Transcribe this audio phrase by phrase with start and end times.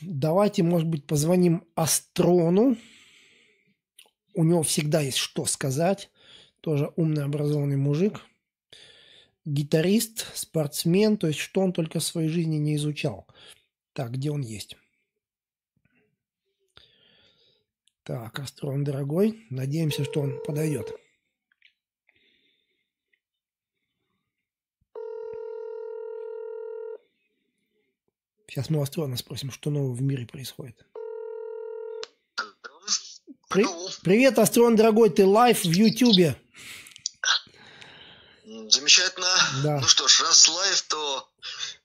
[0.00, 2.76] Давайте, может быть, позвоним Астрону.
[4.34, 6.10] У него всегда есть что сказать.
[6.60, 8.20] Тоже умный, образованный мужик.
[9.44, 11.16] Гитарист, спортсмен.
[11.16, 13.26] То есть, что он только в своей жизни не изучал.
[13.92, 14.76] Так, где он есть?
[18.02, 19.46] Так, Астрон, дорогой.
[19.50, 20.92] Надеемся, что он подойдет.
[28.54, 30.76] Сейчас мы у Астрона спросим, что нового в мире происходит.
[33.48, 33.66] При...
[34.04, 36.40] Привет, Астрон, дорогой, ты live в Ютубе.
[38.44, 39.26] Замечательно.
[39.64, 39.80] Да.
[39.80, 41.28] Ну что ж, раз live, то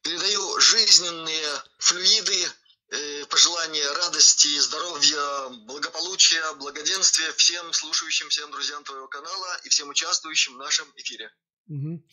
[0.03, 1.47] передаю жизненные
[1.80, 2.47] флюиды,
[2.91, 10.53] э, пожелания радости, здоровья, благополучия, благоденствия всем слушающим, всем друзьям твоего канала и всем участвующим
[10.53, 11.31] в нашем эфире.
[11.67, 12.03] Угу.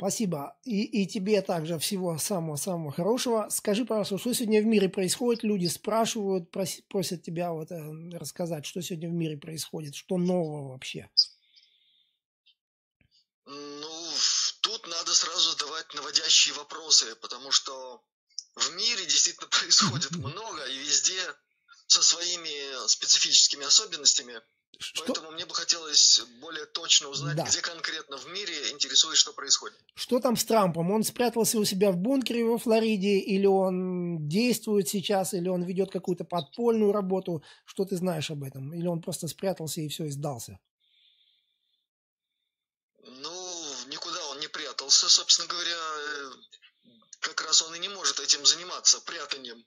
[0.00, 0.56] Спасибо.
[0.64, 3.48] И, и тебе также всего самого-самого хорошего.
[3.50, 5.42] Скажи, пожалуйста, что сегодня в мире происходит?
[5.42, 10.70] Люди спрашивают, просят, просят тебя вот э, рассказать, что сегодня в мире происходит, что нового
[10.70, 11.10] вообще.
[13.44, 14.12] Ну,
[14.62, 18.02] тут надо сразу задавать наводящие вопросы, потому что
[18.54, 21.20] в мире действительно происходит много и везде
[21.88, 24.40] со своими специфическими особенностями.
[24.80, 25.04] Что...
[25.04, 27.44] Поэтому мне бы хотелось более точно узнать, да.
[27.44, 29.78] где конкретно в мире интересует, что происходит.
[29.94, 30.90] Что там с Трампом?
[30.90, 35.92] Он спрятался у себя в бункере во Флориде, или он действует сейчас, или он ведет
[35.92, 37.44] какую-то подпольную работу?
[37.66, 38.72] Что ты знаешь об этом?
[38.72, 40.58] Или он просто спрятался и все, и сдался?
[43.02, 45.76] Ну, никуда он не прятался, собственно говоря.
[45.76, 46.30] Э,
[47.20, 49.62] как раз он и не может этим заниматься, прятанием.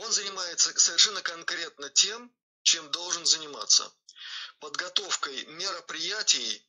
[0.00, 2.32] Он занимается совершенно конкретно тем,
[2.64, 3.92] чем должен заниматься
[4.62, 6.64] подготовкой мероприятий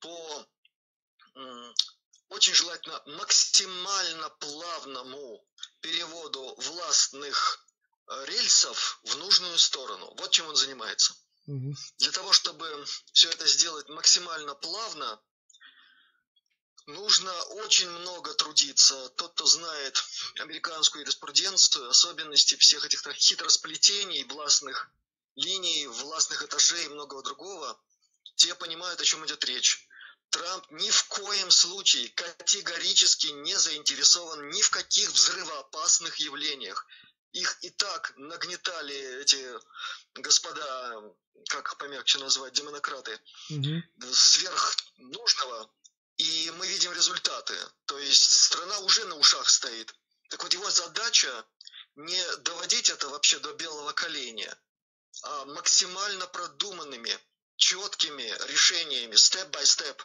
[0.00, 0.46] по
[2.28, 5.44] очень желательно максимально плавному
[5.80, 7.66] переводу властных
[8.06, 10.14] э, рельсов в нужную сторону.
[10.18, 11.14] Вот чем он занимается.
[11.46, 11.74] Угу.
[11.98, 15.20] Для того, чтобы все это сделать максимально плавно,
[16.86, 17.32] нужно
[17.64, 19.08] очень много трудиться.
[19.16, 20.04] Тот, кто знает
[20.40, 24.90] американскую юриспруденцию, особенности всех этих хитросплетений властных
[25.36, 27.80] линий властных этажей и многого другого,
[28.36, 29.86] те понимают, о чем идет речь.
[30.30, 36.86] Трамп ни в коем случае категорически не заинтересован ни в каких взрывоопасных явлениях.
[37.32, 39.44] Их и так нагнетали эти
[40.14, 41.02] господа,
[41.48, 43.20] как их помягче назвать, демонократы,
[43.50, 43.82] угу.
[44.12, 45.70] сверх нужного.
[46.16, 47.56] И мы видим результаты.
[47.86, 49.94] То есть страна уже на ушах стоит.
[50.28, 51.44] Так вот его задача
[51.96, 54.56] не доводить это вообще до белого коленя,
[55.46, 57.18] максимально продуманными,
[57.56, 60.02] четкими решениями, степ-бай-степ,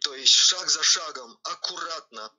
[0.00, 2.32] то есть шаг за шагом, аккуратно,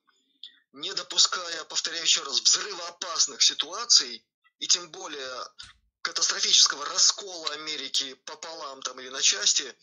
[0.74, 4.26] не допуская, повторяю еще раз, взрывоопасных ситуаций
[4.60, 5.46] и тем более
[6.02, 9.76] катастрофического раскола Америки пополам там или на части,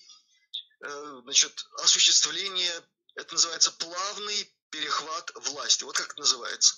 [0.80, 2.72] э, значит, осуществление,
[3.14, 6.76] это называется плавный перехват власти, вот как это называется.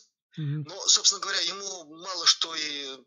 [0.67, 2.99] Но, собственно говоря, ему мало что и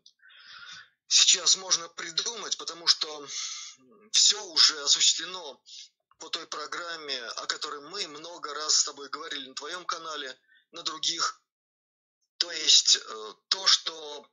[1.12, 3.28] сейчас можно придумать, потому что
[4.12, 5.62] все уже осуществлено
[6.18, 10.38] по той программе, о которой мы много раз с тобой говорили на твоем канале,
[10.70, 11.40] на других.
[12.38, 14.26] То есть э, то, что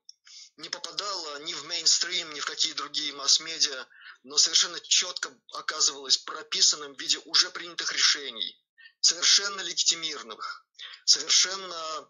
[0.57, 3.85] не попадало ни в мейнстрим, ни в какие другие масс-медиа,
[4.23, 8.57] но совершенно четко оказывалось прописанным в виде уже принятых решений,
[9.01, 10.66] совершенно легитимированных,
[11.03, 12.09] совершенно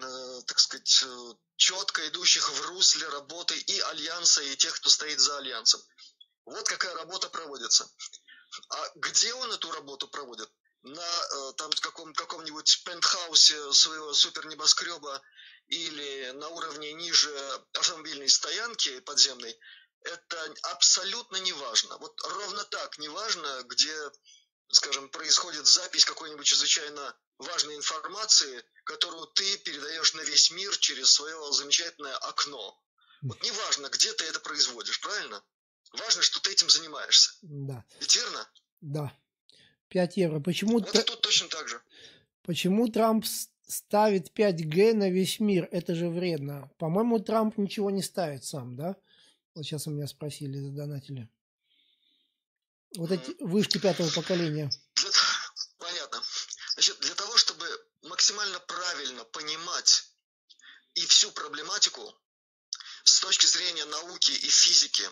[0.00, 5.38] так сказать, э, четко идущих в русле работы и Альянса, и тех, кто стоит за
[5.38, 5.82] Альянсом.
[6.44, 7.90] Вот какая работа проводится.
[8.70, 10.50] А где он эту работу проводит?
[10.82, 15.20] На э, там каком, каком-нибудь пентхаусе своего супер небоскреба
[15.68, 19.58] или на уровне ниже автомобильной стоянки подземной,
[20.02, 21.96] это абсолютно не важно.
[21.98, 24.10] Вот ровно так не важно, где,
[24.70, 31.36] скажем, происходит запись какой-нибудь чрезвычайно важной информации, которую ты передаешь на весь мир через свое
[31.52, 32.78] замечательное окно.
[33.22, 35.42] Вот неважно, где ты это производишь, правильно?
[35.92, 37.32] Важно, что ты этим занимаешься.
[37.42, 37.84] Да.
[38.00, 38.48] Ведь верно?
[38.80, 39.12] Да.
[39.88, 40.40] 5 евро.
[40.40, 40.80] Почему...
[40.80, 41.80] И тут точно так же.
[42.42, 43.24] Почему Трамп
[43.66, 45.68] ставит 5G на весь мир?
[45.72, 46.70] Это же вредно.
[46.78, 48.96] По-моему, Трамп ничего не ставит сам, да?
[49.54, 51.28] Вот сейчас у меня спросили, задонатили.
[52.96, 54.70] Вот эти вышки пятого поколения.
[58.26, 60.04] Максимально правильно понимать
[60.96, 62.12] и всю проблематику
[63.04, 65.08] с точки зрения науки и физики,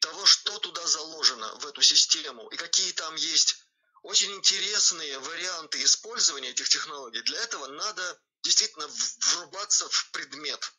[0.00, 3.62] того, что туда заложено в эту систему и какие там есть
[4.02, 10.72] очень интересные варианты использования этих технологий, для этого надо действительно врубаться в предмет.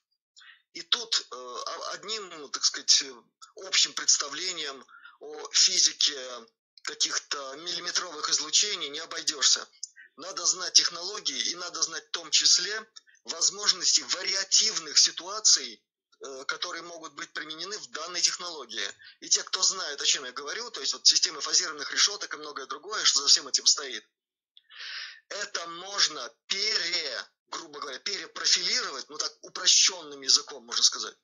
[0.74, 1.64] И тут э,
[1.94, 3.04] одним, так сказать,
[3.56, 4.86] общим представлением
[5.22, 6.20] о физике
[6.82, 9.66] каких-то миллиметровых излучений не обойдешься.
[10.22, 12.88] Надо знать технологии и надо знать в том числе
[13.24, 15.84] возможности вариативных ситуаций,
[16.20, 18.88] э, которые могут быть применены в данной технологии.
[19.22, 22.38] И те, кто знает, о чем я говорю, то есть вот системы фазированных решеток и
[22.38, 24.08] многое другое, что за всем этим стоит,
[25.30, 31.18] это можно пере, грубо говоря, перепрофилировать, ну так упрощенным языком можно сказать,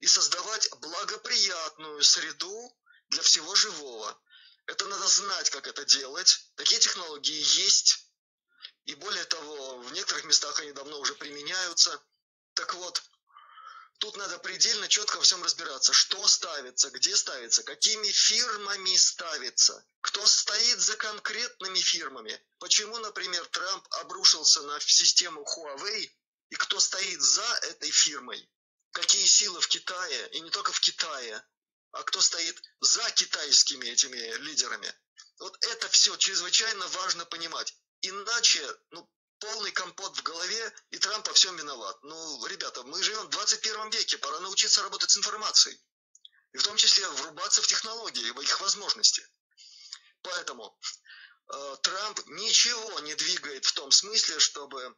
[0.00, 2.78] и создавать благоприятную среду
[3.08, 4.20] для всего живого.
[4.66, 6.50] Это надо знать, как это делать.
[6.56, 8.05] Такие технологии есть.
[8.86, 12.00] И более того, в некоторых местах они давно уже применяются.
[12.54, 13.02] Так вот,
[13.98, 20.24] тут надо предельно четко во всем разбираться, что ставится, где ставится, какими фирмами ставится, кто
[20.24, 26.10] стоит за конкретными фирмами, почему, например, Трамп обрушился на систему Huawei,
[26.50, 28.48] и кто стоит за этой фирмой,
[28.92, 31.44] какие силы в Китае, и не только в Китае,
[31.90, 34.94] а кто стоит за китайскими этими лидерами.
[35.38, 37.74] Вот это все чрезвычайно важно понимать.
[38.02, 39.08] Иначе, ну,
[39.38, 41.98] полный компот в голове, и Трамп во всем виноват.
[42.02, 45.80] Ну, ребята, мы живем в 21 веке, пора научиться работать с информацией.
[46.52, 49.26] И в том числе врубаться в технологии, в их возможности.
[50.22, 50.78] Поэтому
[51.52, 54.96] э, Трамп ничего не двигает в том смысле, чтобы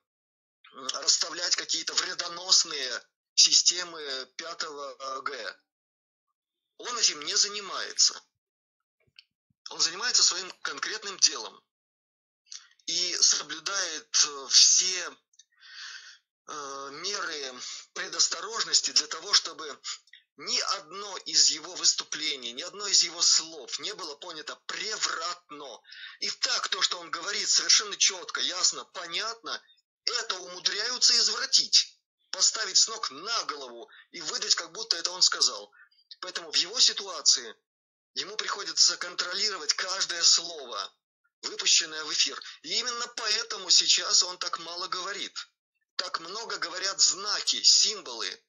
[0.73, 3.03] расставлять какие-то вредоносные
[3.35, 4.63] системы 5
[5.23, 5.61] Г.
[6.79, 8.23] Он этим не занимается.
[9.71, 11.63] Он занимается своим конкретным делом
[12.89, 15.17] и соблюдает э, все
[16.47, 17.55] э, меры
[17.93, 19.79] предосторожности для того, чтобы
[20.39, 25.81] ни одно из его выступлений, ни одно из его слов не было понято превратно.
[26.21, 29.63] И так то, что он говорит совершенно четко, ясно, понятно,
[30.05, 32.01] это умудряются извратить,
[32.31, 35.71] поставить с ног на голову и выдать, как будто это он сказал.
[36.21, 37.55] Поэтому в его ситуации
[38.15, 40.91] ему приходится контролировать каждое слово,
[41.43, 42.41] выпущенное в эфир.
[42.63, 45.49] И именно поэтому сейчас он так мало говорит.
[45.97, 48.43] Так много говорят знаки, символы,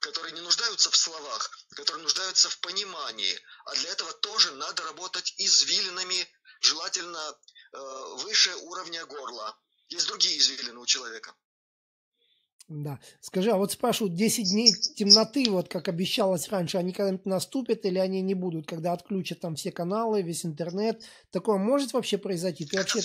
[0.00, 3.40] которые не нуждаются в словах, которые нуждаются в понимании.
[3.64, 6.28] А для этого тоже надо работать извилинами,
[6.60, 7.38] желательно
[7.72, 7.78] э,
[8.22, 9.58] выше уровня горла.
[9.88, 11.34] Есть другие извилины у человека.
[12.68, 13.00] Да.
[13.22, 17.98] Скажи, а вот спрашивают, 10 дней темноты, вот как обещалось раньше, они когда-нибудь наступят или
[17.98, 21.02] они не будут, когда отключат там все каналы, весь интернет?
[21.30, 22.66] Такое может вообще произойти?
[22.66, 23.00] Ты вообще...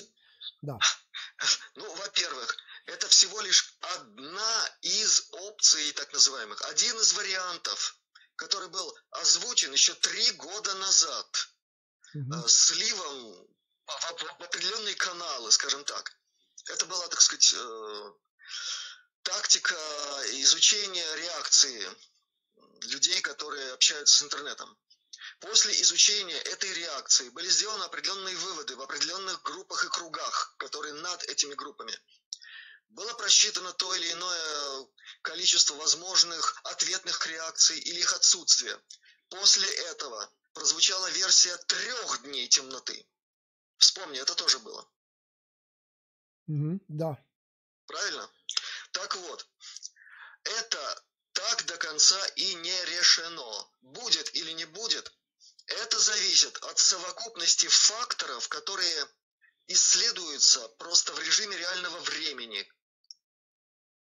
[0.61, 0.77] Да.
[1.75, 2.55] Ну, во-первых,
[2.85, 7.97] это всего лишь одна из опций, так называемых, один из вариантов,
[8.35, 11.49] который был озвучен еще три года назад
[12.13, 12.47] угу.
[12.47, 13.47] сливом
[13.85, 16.15] в определенные каналы, скажем так.
[16.69, 18.11] Это была, так сказать, э,
[19.23, 19.75] тактика
[20.41, 21.89] изучения реакции
[22.83, 24.77] людей, которые общаются с интернетом.
[25.39, 31.23] После изучения этой реакции были сделаны определенные выводы в определенных группах и кругах, которые над
[31.23, 31.97] этими группами.
[32.89, 34.87] Было просчитано то или иное
[35.21, 38.79] количество возможных ответных реакций или их отсутствие.
[39.29, 43.05] После этого прозвучала версия трех дней темноты.
[43.77, 44.87] Вспомни, это тоже было.
[46.47, 47.17] Mm-hmm, да.
[47.87, 48.29] Правильно?
[48.93, 49.47] Так вот,
[50.43, 51.03] это
[51.33, 53.69] так до конца и не решено.
[53.81, 55.11] Будет или не будет,
[55.65, 59.07] это зависит от совокупности факторов, которые
[59.67, 62.71] исследуются просто в режиме реального времени.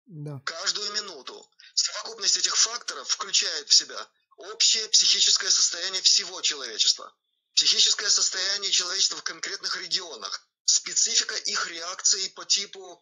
[0.05, 0.41] Да.
[0.45, 1.49] Каждую минуту.
[1.73, 7.15] Совокупность этих факторов включает в себя общее психическое состояние всего человечества,
[7.53, 13.01] психическое состояние человечества в конкретных регионах, специфика их реакции по типу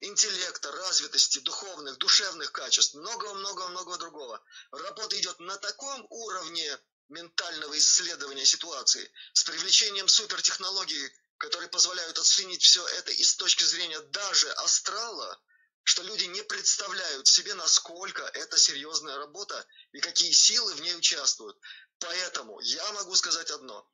[0.00, 4.42] интеллекта, развитости, духовных, душевных качеств, многого-многого-многого другого.
[4.70, 6.78] Работа идет на таком уровне
[7.08, 14.00] ментального исследования ситуации с привлечением супертехнологий, которые позволяют оценить все это и с точки зрения
[14.00, 15.40] даже астрала,
[15.82, 21.56] что люди не представляют себе, насколько это серьезная работа и какие силы в ней участвуют.
[22.00, 23.88] Поэтому я могу сказать одно.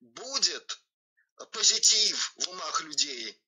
[0.00, 0.78] Будет
[1.52, 3.38] позитив в умах людей,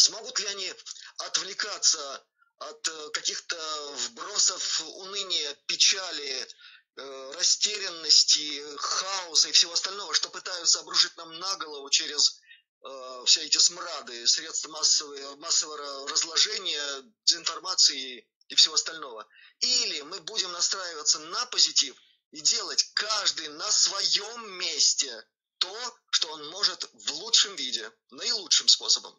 [0.00, 0.74] Смогут ли они
[1.18, 2.24] отвлекаться
[2.58, 3.56] от э, каких-то
[3.96, 6.48] вбросов уныния, печали,
[6.96, 12.40] э, растерянности, хаоса и всего остального, что пытаются обрушить нам на голову через
[12.82, 19.28] э, все эти смрады, средства массового, массового разложения, дезинформации и всего остального.
[19.58, 21.94] Или мы будем настраиваться на позитив
[22.30, 25.26] и делать каждый на своем месте
[25.58, 29.14] то, что он может в лучшем виде, наилучшим способом.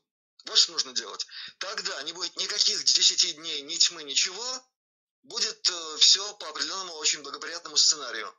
[0.46, 1.26] Вот что нужно делать.
[1.60, 4.68] Тогда не будет никаких 10 дней, ни тьмы, ничего.
[5.24, 8.36] будет э, все по определенному очень благоприятному сценарию.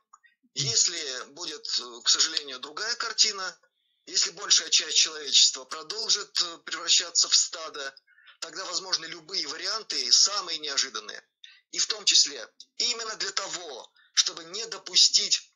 [0.53, 3.57] Если будет, э, к сожалению, другая картина,
[4.05, 7.95] если большая часть человечества продолжит э, превращаться в стадо,
[8.41, 11.25] тогда возможны любые варианты, самые неожиданные.
[11.71, 15.53] И в том числе именно для того, чтобы не допустить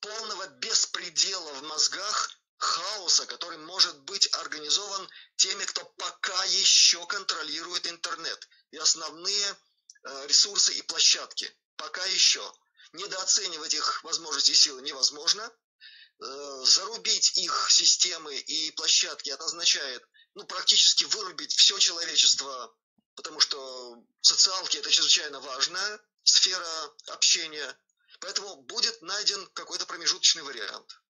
[0.00, 2.30] полного беспредела в мозгах,
[2.62, 9.56] хаоса, который может быть организован теми, кто пока еще контролирует интернет и основные
[10.04, 11.52] э, ресурсы и площадки.
[11.76, 12.42] Пока еще.
[12.92, 15.52] Недооценивать их возможности и силы невозможно.
[16.20, 22.72] Э, зарубить их системы и площадки это означает ну, практически вырубить все человечество,
[23.16, 27.76] потому что социалки это чрезвычайно важная сфера общения.
[28.20, 31.01] Поэтому будет найден какой-то промежуточный вариант.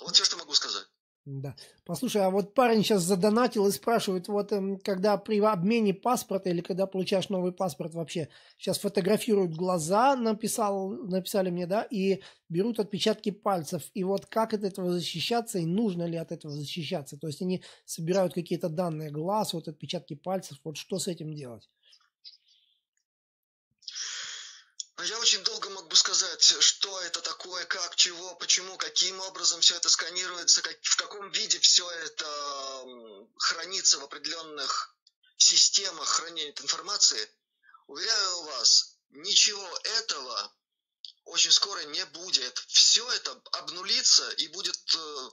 [0.00, 0.86] Вот все, что могу сказать.
[1.26, 1.56] Да.
[1.84, 6.60] Послушай, а вот парень сейчас задонатил и спрашивает, вот эм, когда при обмене паспорта или
[6.60, 13.32] когда получаешь новый паспорт вообще, сейчас фотографируют глаза, написал, написали мне, да, и берут отпечатки
[13.32, 13.82] пальцев.
[13.92, 17.18] И вот как от этого защищаться и нужно ли от этого защищаться?
[17.18, 21.68] То есть они собирают какие-то данные глаз, вот отпечатки пальцев, вот что с этим делать?
[24.98, 25.65] Ну, я очень долго
[25.96, 31.30] сказать, что это такое, как, чего, почему, каким образом все это сканируется, как, в каком
[31.30, 32.84] виде все это
[33.38, 34.94] хранится в определенных
[35.38, 37.28] системах хранения информации.
[37.86, 40.52] Уверяю вас, ничего этого
[41.24, 42.58] очень скоро не будет.
[42.68, 45.30] Все это обнулится и будет э,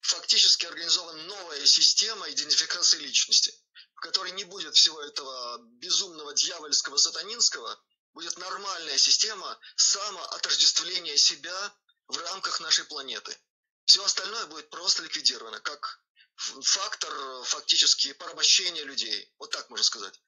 [0.00, 3.54] фактически организована новая система идентификации личности,
[3.94, 7.78] в которой не будет всего этого безумного дьявольского сатанинского–
[8.14, 11.74] будет нормальная система самоотождествления себя
[12.06, 13.36] в рамках нашей планеты.
[13.84, 16.00] Все остальное будет просто ликвидировано, как
[16.36, 19.32] фактор фактически порабощения людей.
[19.38, 20.20] Вот так можно сказать.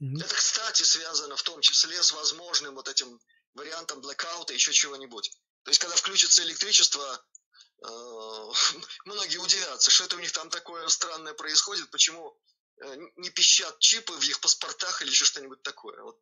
[0.00, 0.24] Mm-hmm.
[0.24, 3.20] Это, кстати, связано в том числе с возможным вот этим
[3.54, 5.30] вариантом блэкаута, еще чего-нибудь.
[5.64, 7.24] То есть, когда включится электричество,
[7.84, 7.88] э,
[9.04, 12.36] многие удивятся, что это у них там такое странное происходит, почему
[12.82, 16.00] э, не пищат чипы в их паспортах или еще что-нибудь такое.
[16.02, 16.18] Вот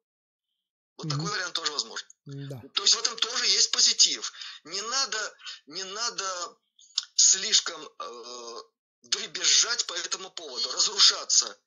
[1.01, 1.17] вот mm-hmm.
[1.17, 2.07] такой вариант тоже возможен.
[2.27, 2.63] Да.
[2.75, 4.33] То есть в этом тоже есть позитив.
[4.65, 5.35] Не надо,
[5.67, 6.57] не надо
[7.15, 8.63] слишком э,
[9.03, 11.59] дребезжать по этому поводу, разрушаться,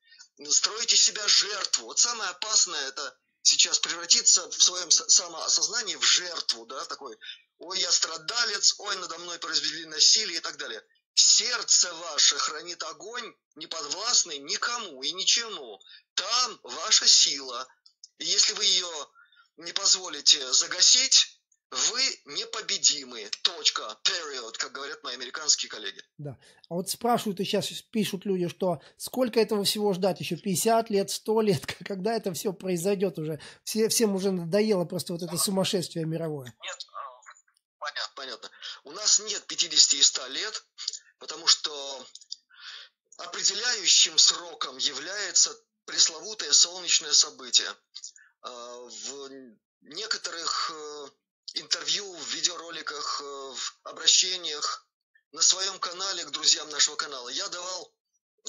[0.49, 1.85] строить из себя жертву.
[1.85, 7.17] Вот самое опасное это сейчас превратиться в своем самоосознании в жертву, да, такой,
[7.57, 10.83] ой, я страдалец, ой, надо мной произвели насилие и так далее.
[11.15, 15.81] Сердце ваше хранит огонь, не подвластный никому и ничему.
[16.13, 17.67] Там ваша сила.
[18.19, 19.09] И если вы ее
[19.57, 21.39] не позволите загасить,
[21.73, 23.27] вы непобедимы.
[23.41, 23.81] Точка.
[24.03, 26.01] Period, как говорят мои американские коллеги.
[26.17, 26.37] Да.
[26.69, 30.19] А вот спрашивают, и сейчас пишут люди, что сколько этого всего ждать?
[30.19, 31.65] Еще 50 лет, 100 лет?
[31.85, 33.39] Когда это все произойдет уже?
[33.63, 36.55] Все, всем уже надоело просто вот это сумасшествие мировое.
[36.61, 36.87] Нет,
[37.79, 38.49] понятно, понятно.
[38.83, 40.65] У нас нет 50 и 100 лет,
[41.17, 42.05] потому что
[43.17, 45.55] определяющим сроком является
[45.85, 47.69] пресловутое солнечное событие.
[48.43, 49.29] А, в
[49.81, 51.09] некоторых э,
[51.53, 54.85] интервью, в видеороликах, э, в обращениях
[55.31, 57.93] на своем канале к друзьям нашего канала я давал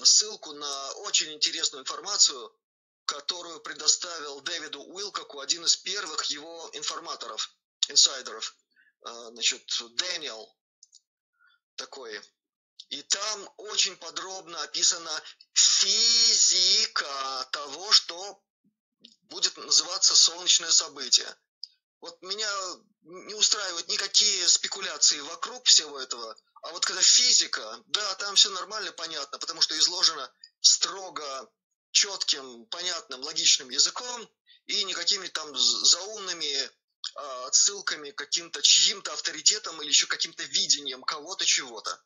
[0.03, 2.53] ссылку на очень интересную информацию,
[3.05, 7.55] которую предоставил Дэвиду Уилкоку, один из первых его информаторов,
[7.89, 8.57] инсайдеров,
[9.03, 10.57] значит, Дэниел
[11.77, 12.21] такой.
[12.89, 15.23] И там очень подробно описана
[15.53, 18.43] физика того, что
[19.29, 21.27] будет называться «Солнечное событие».
[22.01, 22.51] Вот меня
[23.03, 28.91] не устраивают никакие спекуляции вокруг всего этого, а вот когда физика, да, там все нормально,
[28.93, 31.51] понятно, потому что изложено строго
[31.91, 34.29] четким, понятным, логичным языком
[34.67, 36.71] и никакими там заумными
[37.15, 42.03] а, отсылками к каким-то чьим-то авторитетам или еще каким-то видением кого-то чего-то.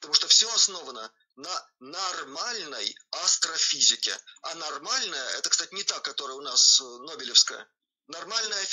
[0.00, 4.18] Потому что все основано на нормальной астрофизике.
[4.42, 7.66] А нормальная, это, кстати, не та, которая у нас э, Нобелевская.
[8.08, 8.66] Нормальная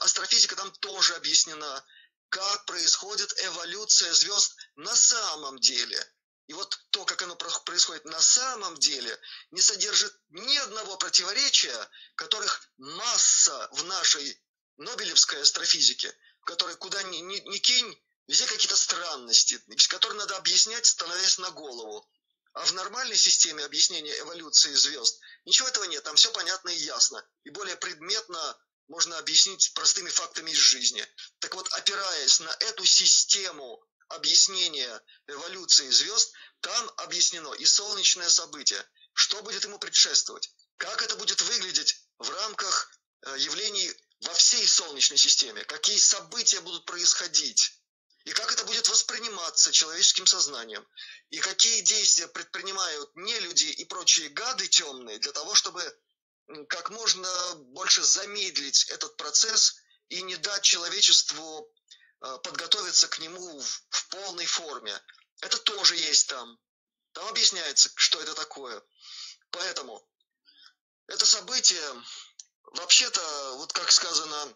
[0.00, 1.84] астрофизика там тоже объяснена,
[2.28, 5.98] как происходит эволюция звезд на самом деле.
[6.46, 9.18] И вот то, как оно происходит на самом деле,
[9.50, 14.42] не содержит ни одного противоречия, которых масса в нашей
[14.76, 21.38] Нобелевской астрофизике, в куда ни, ни, ни кинь, Везде какие-то странности, которые надо объяснять, становясь
[21.38, 22.08] на голову.
[22.54, 27.24] А в нормальной системе объяснения эволюции звезд ничего этого нет, там все понятно и ясно.
[27.44, 31.06] И более предметно можно объяснить простыми фактами из жизни.
[31.38, 39.42] Так вот, опираясь на эту систему объяснения эволюции звезд, там объяснено и солнечное событие, что
[39.42, 42.90] будет ему предшествовать, как это будет выглядеть в рамках
[43.22, 47.81] э, явлений во всей Солнечной системе, какие события будут происходить,
[48.24, 50.86] и как это будет восприниматься человеческим сознанием,
[51.30, 55.82] и какие действия предпринимают не люди и прочие гады темные для того, чтобы
[56.68, 59.76] как можно больше замедлить этот процесс
[60.08, 61.72] и не дать человечеству
[62.20, 65.00] э, подготовиться к нему в, в полной форме.
[65.40, 66.58] Это тоже есть там.
[67.12, 68.82] Там объясняется, что это такое.
[69.50, 70.06] Поэтому
[71.06, 72.04] это событие,
[72.72, 74.54] вообще-то, вот как сказано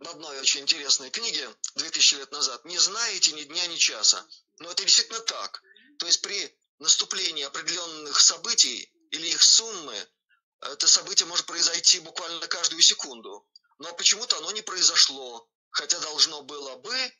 [0.00, 4.26] одной очень интересной книге 2000 лет назад, не знаете ни дня, ни часа.
[4.58, 5.62] Но это действительно так.
[5.98, 10.08] То есть при наступлении определенных событий или их суммы,
[10.60, 13.46] это событие может произойти буквально каждую секунду.
[13.78, 17.12] Но почему-то оно не произошло, хотя должно было бы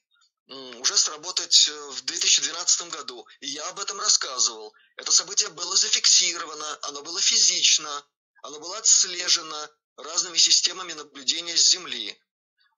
[0.47, 3.27] уже сработать э, в 2012 году.
[3.41, 4.75] И я об этом рассказывал.
[4.97, 8.07] Это событие было зафиксировано, оно было физично,
[8.43, 12.21] оно было отслежено разными системами наблюдения с Земли.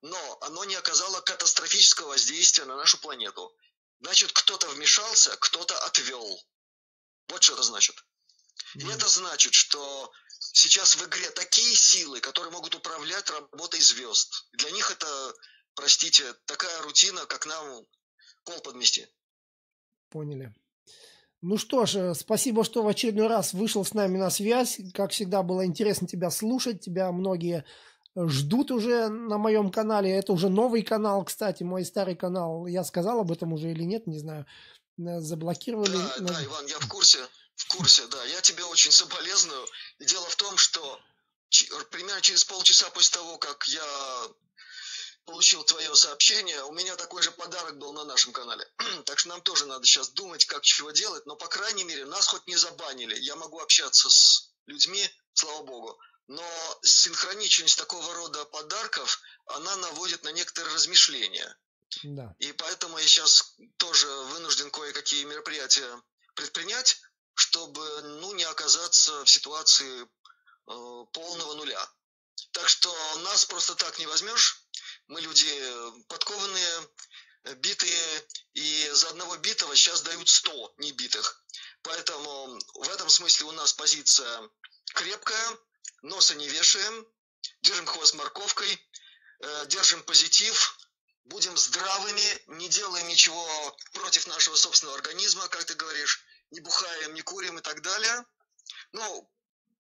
[0.01, 3.55] Но оно не оказало катастрофического воздействия на нашу планету.
[3.99, 6.39] Значит, кто-то вмешался, кто-то отвел.
[7.29, 8.03] Вот что это значит.
[8.75, 14.47] И это значит, что сейчас в игре такие силы, которые могут управлять работой звезд.
[14.53, 15.33] Для них это
[15.77, 17.85] простите, такая рутина, как нам
[18.43, 19.07] пол подмести.
[20.09, 20.53] Поняли.
[21.41, 24.79] Ну что ж, э, спасибо, что в очередной раз вышел с нами на связь.
[24.93, 26.81] Как всегда, было интересно тебя слушать.
[26.81, 27.63] Тебя многие
[28.25, 30.11] ждут уже на моем канале.
[30.11, 32.65] Это уже новый канал, кстати, мой старый канал.
[32.65, 34.45] Я сказал об этом уже или нет, не знаю.
[34.99, 35.97] Э, заблокировали.
[35.97, 37.19] Да, да, Иван, я в курсе.
[37.55, 38.23] В курсе, да.
[38.25, 39.65] Я тебе очень соболезную.
[39.99, 40.99] дело в том, что
[41.91, 44.27] примерно через полчаса после того, как я
[45.25, 46.63] получил твое сообщение.
[46.63, 48.65] У меня такой же подарок был на нашем канале.
[49.05, 51.25] так что нам тоже надо сейчас думать, как чего делать.
[51.25, 53.15] Но, по крайней мере, нас хоть не забанили.
[53.19, 55.99] Я могу общаться с людьми, слава богу.
[56.27, 61.57] Но синхроничность такого рода подарков, она наводит на некоторые размышления.
[62.03, 62.35] Да.
[62.39, 66.01] И поэтому я сейчас тоже вынужден кое-какие мероприятия
[66.35, 66.99] предпринять,
[67.33, 71.89] чтобы ну, не оказаться в ситуации э, полного нуля.
[72.51, 74.63] Так что нас просто так не возьмешь.
[75.07, 76.89] Мы люди подкованные,
[77.55, 81.43] битые, и за одного битого сейчас дают 100 небитых.
[81.83, 84.49] Поэтому в этом смысле у нас позиция
[84.93, 85.57] крепкая,
[86.01, 87.07] носа не вешаем,
[87.61, 88.89] держим хвост морковкой,
[89.39, 90.77] э, держим позитив,
[91.25, 97.21] будем здравыми, не делаем ничего против нашего собственного организма, как ты говоришь, не бухаем, не
[97.21, 98.25] курим и так далее.
[98.93, 99.29] Ну,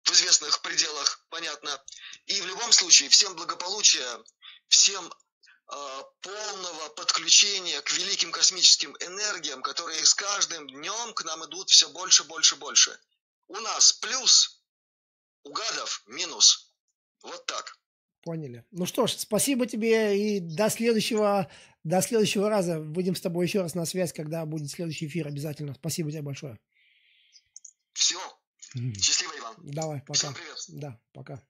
[0.05, 1.83] в известных пределах, понятно.
[2.27, 4.25] И в любом случае, всем благополучия,
[4.69, 5.13] всем
[5.69, 11.89] э, полного подключения к великим космическим энергиям, которые с каждым днем к нам идут все
[11.89, 12.99] больше, больше, больше.
[13.49, 14.62] У нас плюс,
[15.45, 16.75] у гадов минус.
[17.23, 17.79] Вот так.
[18.23, 18.65] Поняли.
[18.71, 21.51] Ну что ж, спасибо тебе и до следующего,
[21.83, 22.79] до следующего раза.
[22.79, 25.75] Выйдем с тобой еще раз на связь, когда будет следующий эфир обязательно.
[25.75, 26.59] Спасибо тебе большое.
[27.93, 28.19] Все.
[28.97, 29.57] Счастливо, Иван.
[29.59, 30.15] Давай, пока.
[30.15, 30.57] Всем привет.
[30.69, 31.43] Да, пока.